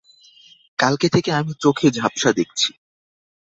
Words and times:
কালকে 0.79 1.07
থেকে 1.09 1.29
আমি 1.31 1.51
চোখে 1.61 1.87
ঝাপ্সা 1.91 2.29
দেখছি। 2.31 2.69